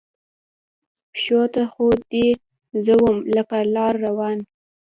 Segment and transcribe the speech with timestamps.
[1.13, 2.27] پښو ته خو دې
[2.85, 4.37] زه وم لکه لار روان